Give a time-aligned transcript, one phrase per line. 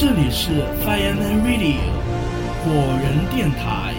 [0.00, 1.80] 这里是 Fireman Radio
[2.62, 2.70] 火
[3.02, 3.97] 人电台。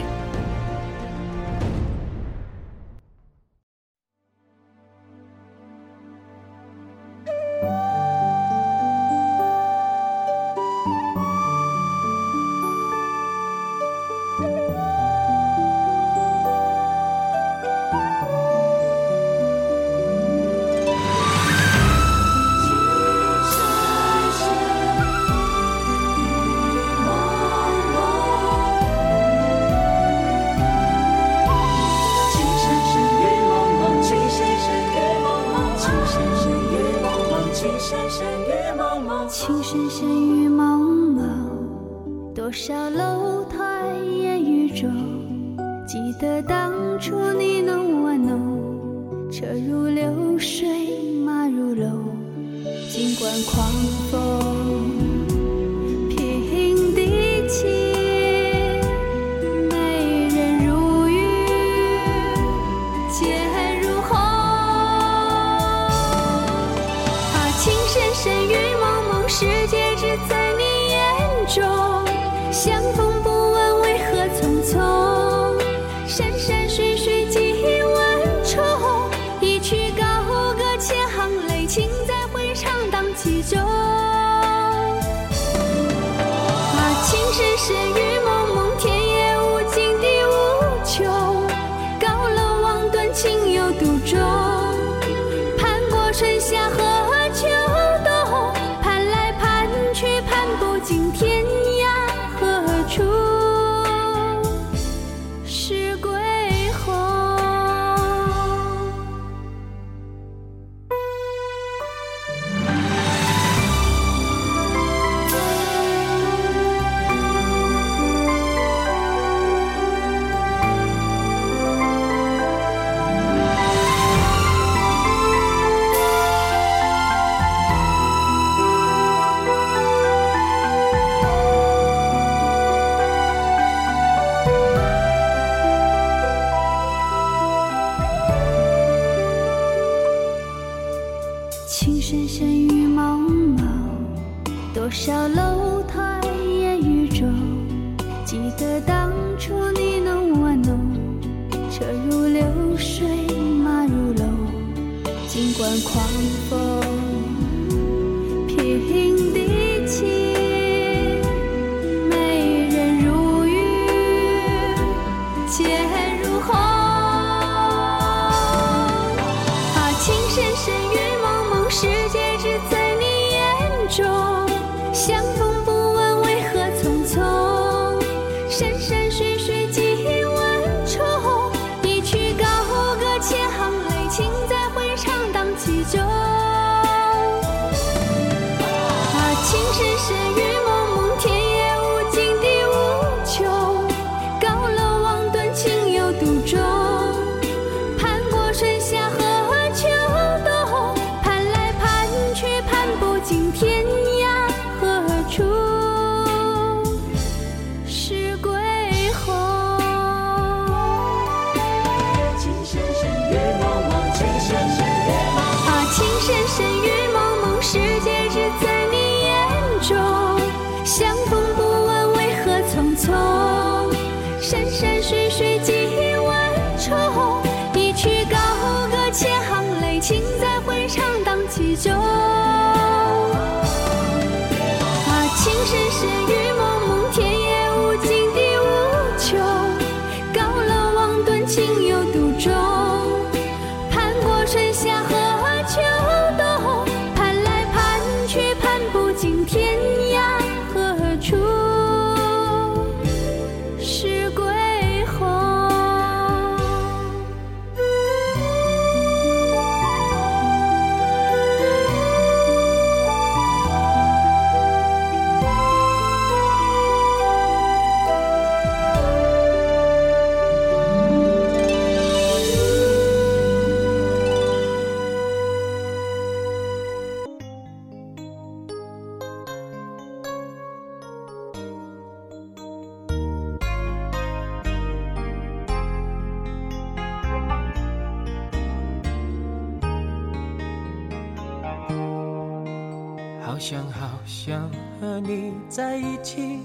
[295.80, 296.60] 在一起，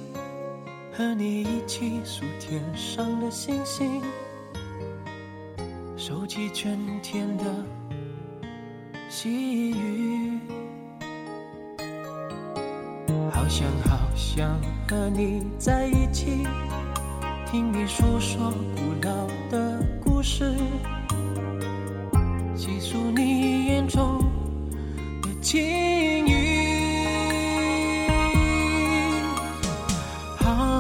[0.93, 4.02] 和你一起数天上的星星，
[5.96, 7.44] 收集春天的
[9.08, 10.40] 细雨。
[13.31, 16.44] 好想好想和你在一起，
[17.46, 20.56] 听你诉说古老的故事，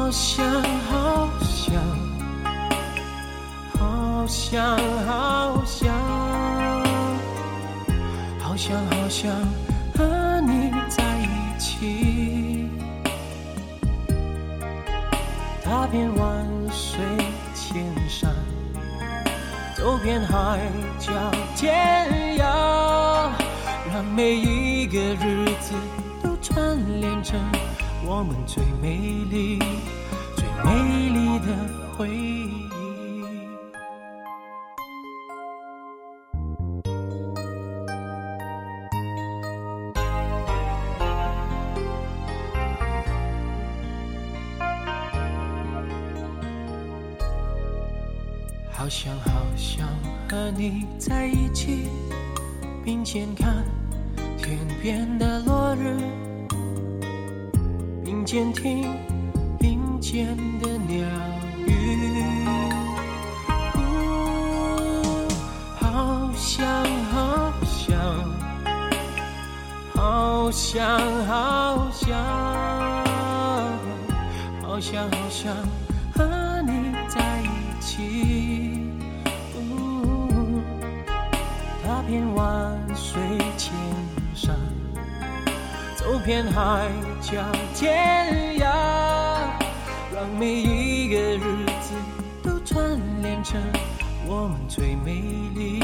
[0.04, 0.44] 好想
[0.90, 1.82] 好想，
[3.72, 5.94] 好想好想，
[8.38, 9.32] 好想好想
[9.96, 12.68] 和你在一起。
[15.64, 17.00] 踏遍万水
[17.54, 18.30] 千山，
[19.74, 20.60] 走遍海
[20.98, 21.12] 角
[21.56, 23.30] 天涯，
[23.90, 25.72] 让每一个日子
[26.22, 27.40] 都串联成
[28.06, 28.98] 我们最美
[29.30, 29.93] 丽、最美丽
[31.46, 31.54] 的
[31.96, 32.64] 回忆。
[48.70, 49.88] 好想好想
[50.28, 51.88] 和你在一起，
[52.84, 53.64] 并肩看
[54.36, 55.96] 天边的落日，
[58.04, 58.84] 并肩听
[70.44, 70.86] 好想
[71.24, 72.14] 好想，
[74.60, 75.54] 好想好想
[76.14, 78.82] 和你在一起。
[79.56, 80.60] 呜
[81.82, 83.22] 踏遍万水
[83.56, 83.72] 千
[84.34, 84.54] 山，
[85.96, 86.90] 走遍海
[87.22, 87.42] 角
[87.74, 88.64] 天涯，
[90.14, 91.94] 让每一个日子
[92.42, 93.58] 都串联成
[94.26, 95.22] 我们最美
[95.54, 95.82] 丽、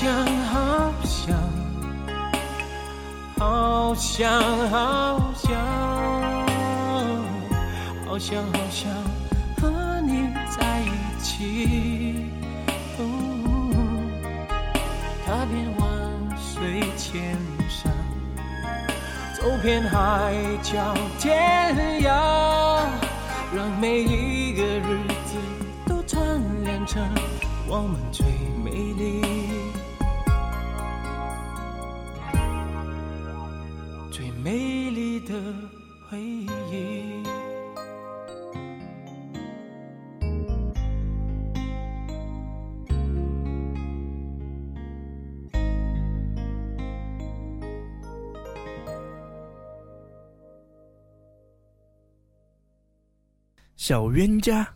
[0.00, 0.06] 想
[0.44, 1.36] 好想，
[3.36, 4.30] 好想
[4.70, 5.58] 好想，
[8.06, 8.88] 好想好想
[9.60, 12.30] 和你在一起。
[12.96, 13.02] 哦
[15.26, 15.88] 踏遍万
[16.38, 17.36] 水千
[17.68, 17.92] 山，
[19.34, 22.86] 走遍海角天涯，
[23.52, 24.96] 让每一个日
[25.26, 25.34] 子
[25.88, 26.22] 都串
[26.62, 27.02] 联成
[27.66, 28.24] 我们最
[28.64, 29.22] 美丽、
[35.38, 35.54] 的
[36.08, 37.22] 回忆。
[53.76, 54.68] 小冤家，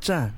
[0.00, 0.32] 站。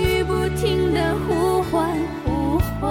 [0.00, 2.90] 雨不停的呼唤呼唤，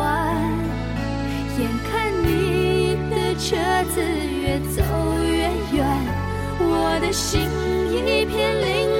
[1.60, 3.56] 眼看你的车
[3.94, 4.82] 子越走
[5.24, 5.86] 越远，
[6.60, 7.42] 我的心
[7.92, 8.93] 一片凌乱。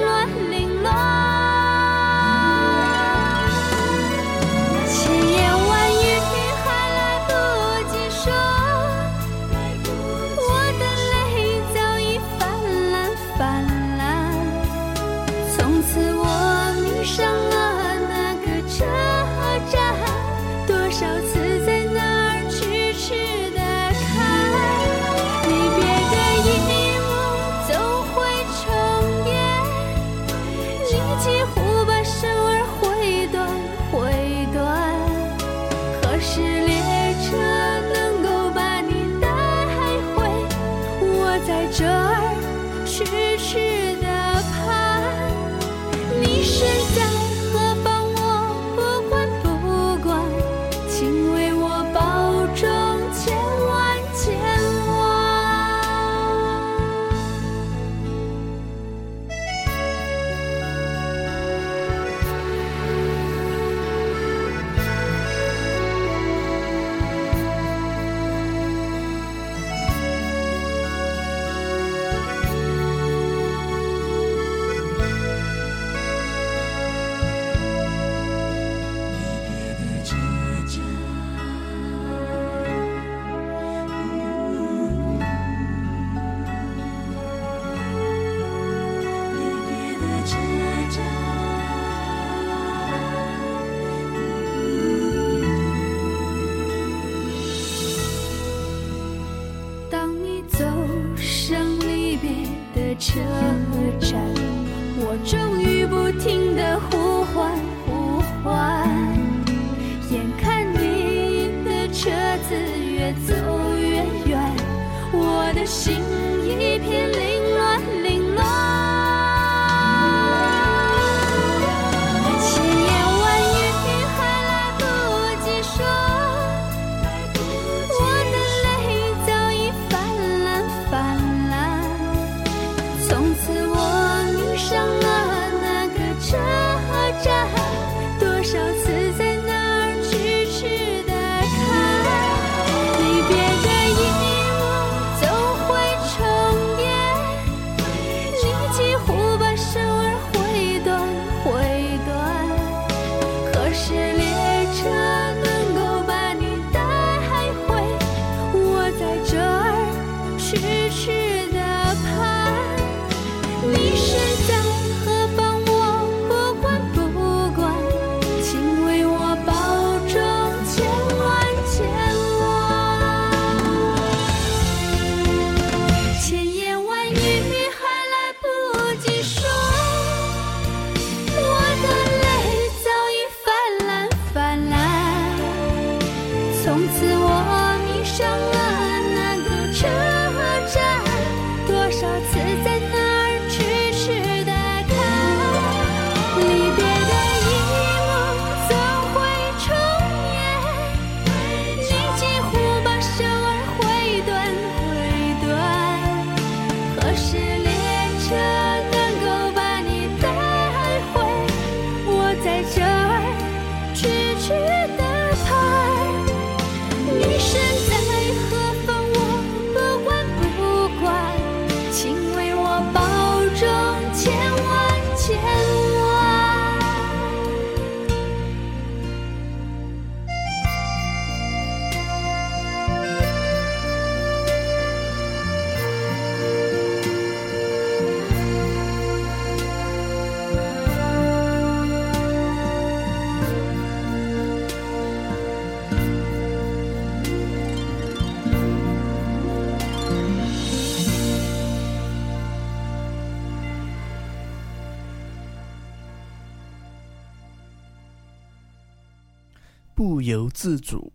[259.94, 261.12] 不由自主。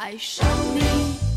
[0.00, 1.29] 爱上你。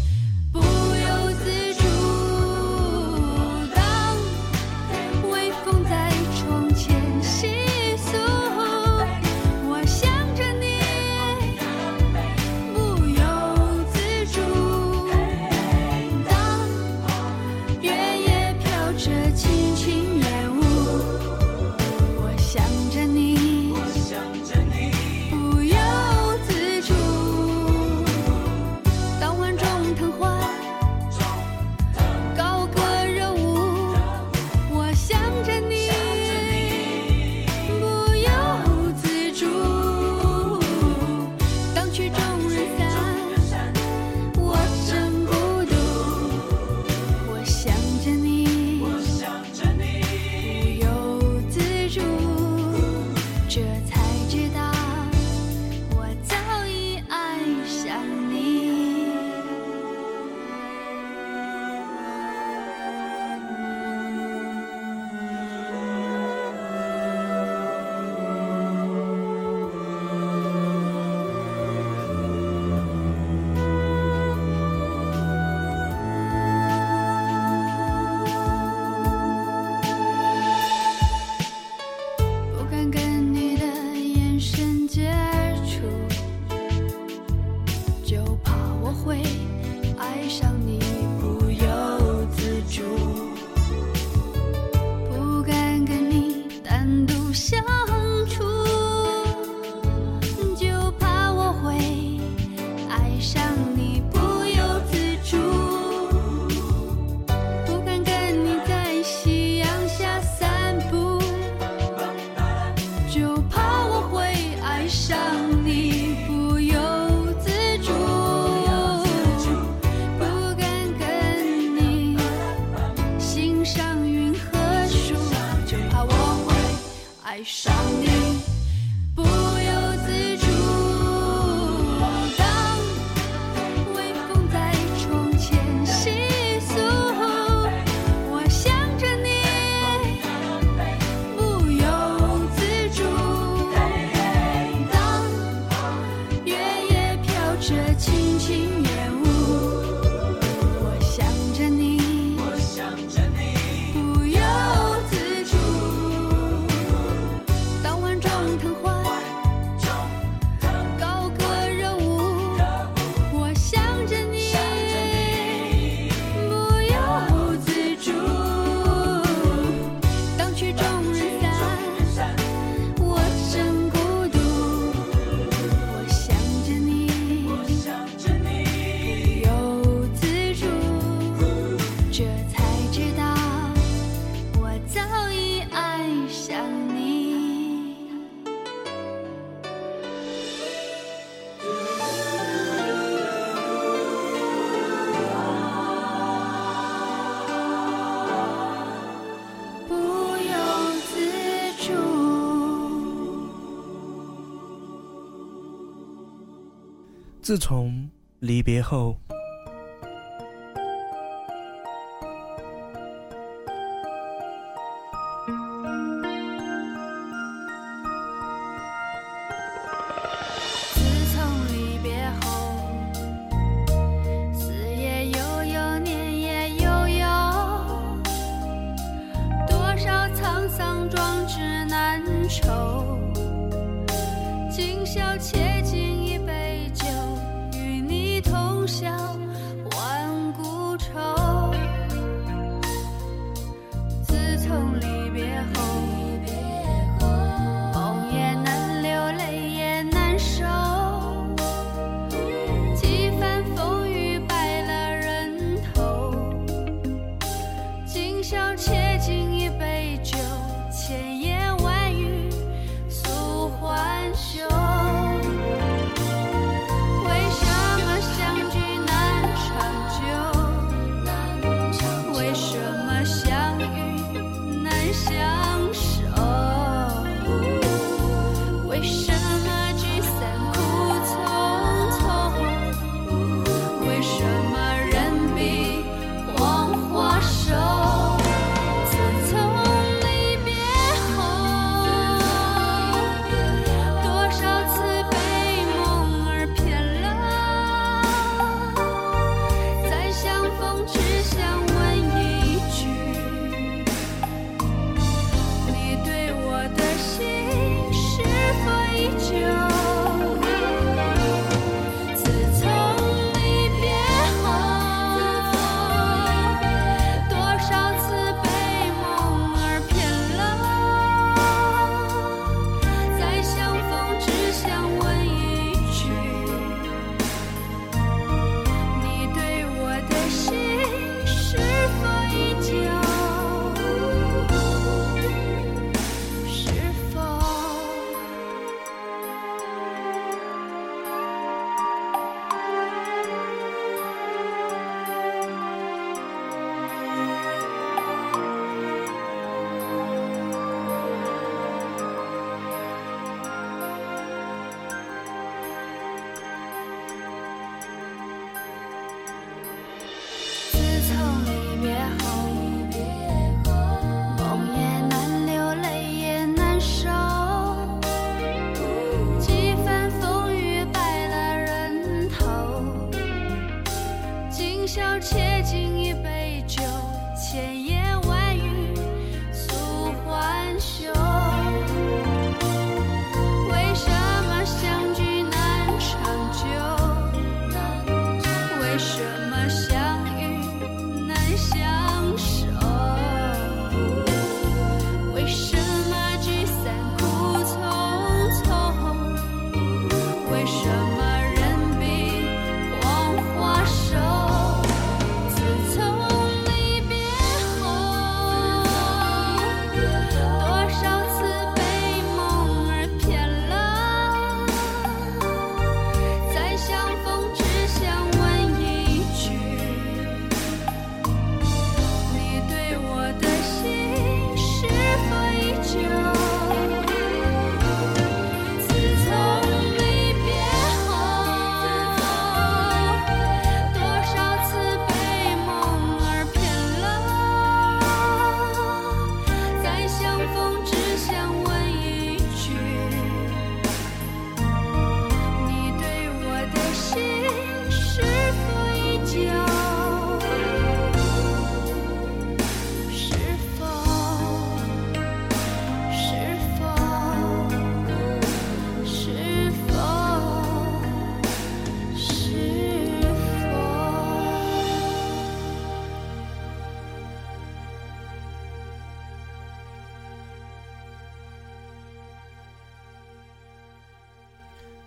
[207.43, 209.17] 自从离别后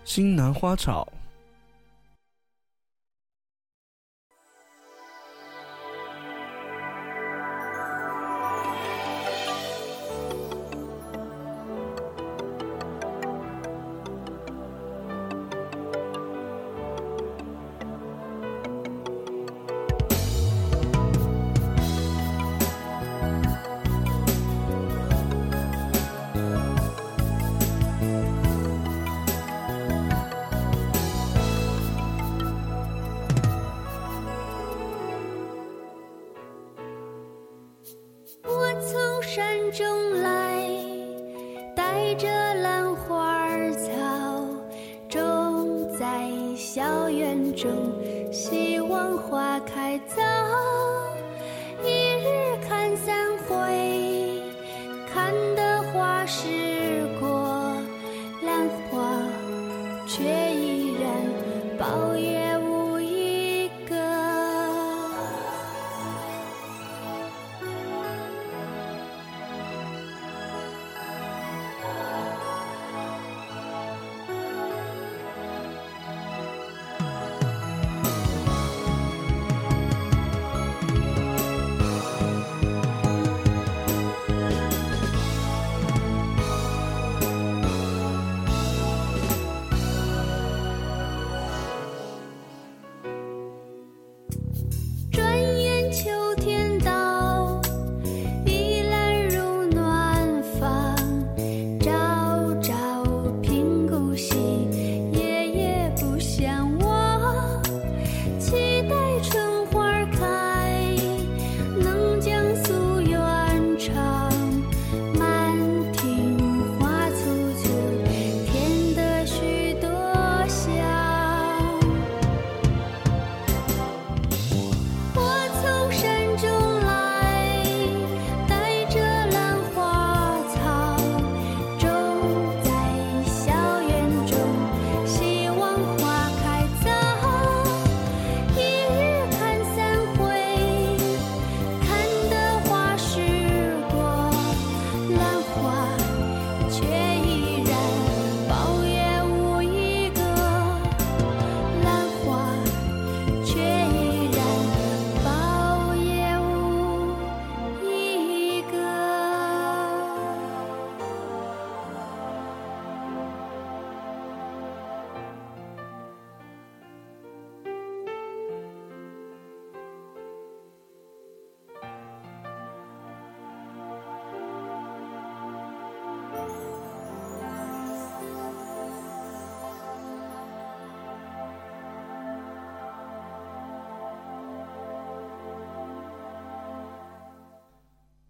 [0.06, 1.04] 新南花草。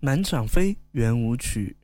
[0.07, 1.77] 满场飞圆舞曲。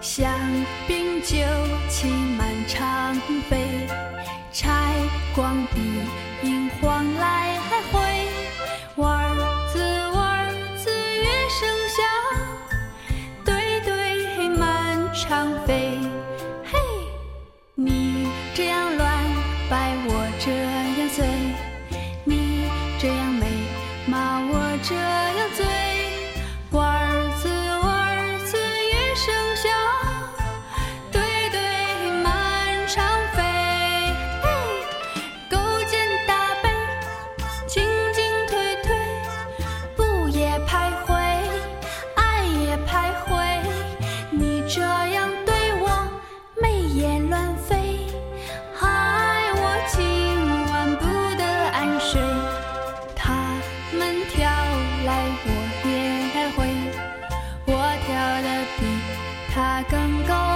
[0.00, 0.28] 香
[0.88, 1.36] 槟酒
[1.88, 3.14] 气满场
[3.48, 3.64] 飞
[4.52, 4.92] 拆
[5.36, 5.64] 光
[59.88, 60.51] 更高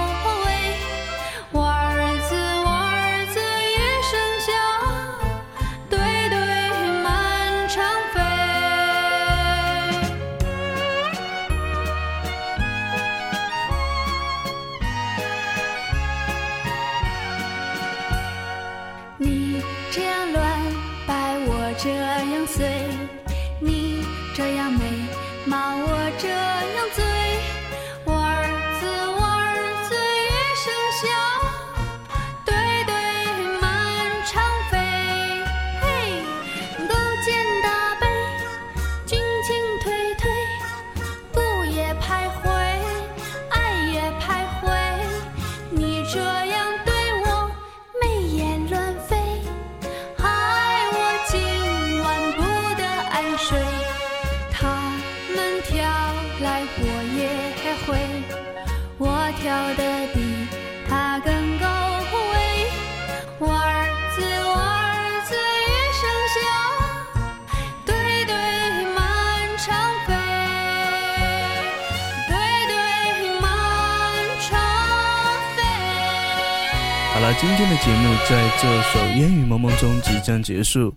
[77.33, 80.93] 今天的节目在这首《烟雨蒙蒙》中即将结束。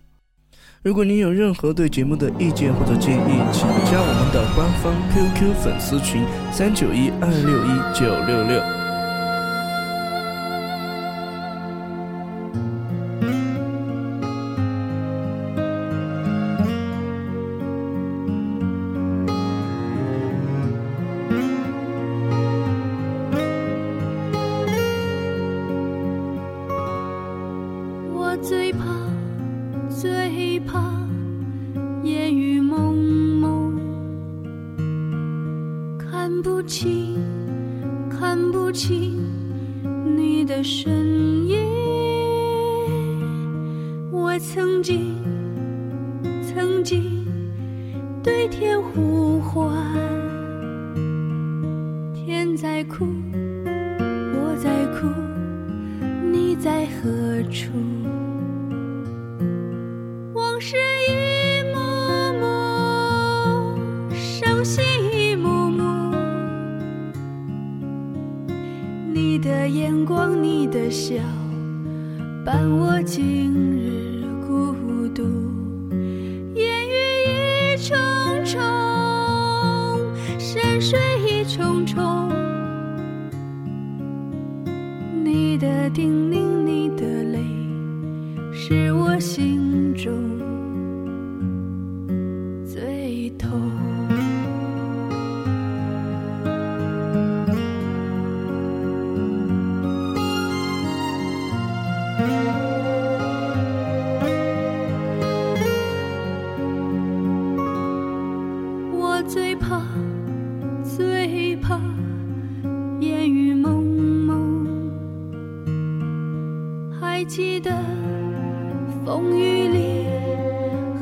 [0.83, 8.80] 如果您有任何对节目的意见或者建议，请加我们的官方 QQ 粉丝群三九一二六一九六六。
[52.51, 53.07] 天在哭，
[54.35, 55.07] 我在哭。
[56.33, 57.71] 你在何处？
[60.35, 60.75] 往事
[61.09, 61.79] 一幕
[62.41, 62.45] 幕，
[64.17, 64.83] 伤心
[65.13, 66.17] 一幕幕。
[69.15, 71.15] 你的眼光，你的笑，
[72.45, 74.00] 伴我今日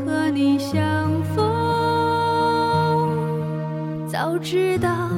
[0.04, 1.46] 和你相逢。
[4.08, 5.10] 早知道，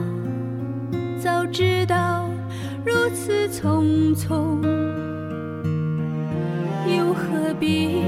[1.18, 2.29] 早知道
[2.85, 4.61] 如此匆匆，
[6.87, 8.03] 又何必，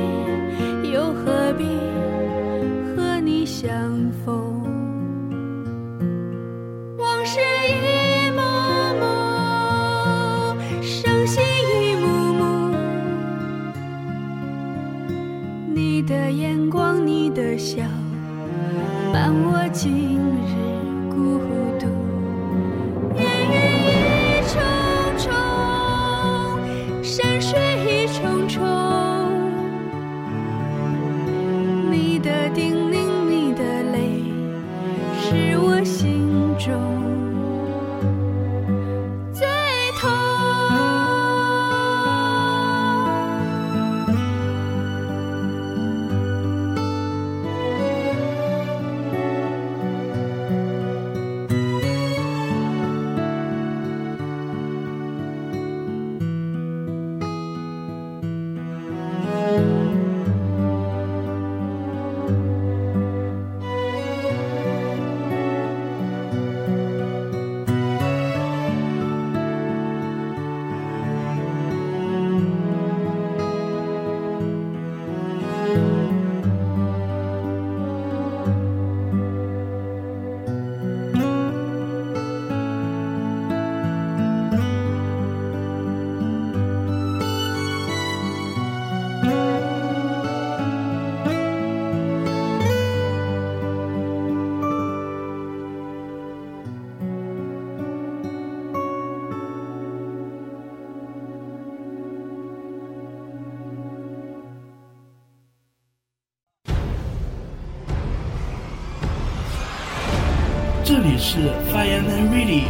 [111.25, 111.39] 是
[111.71, 112.65] Fireman Radio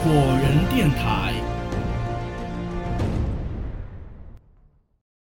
[0.00, 0.10] 火
[0.40, 1.23] 人电台。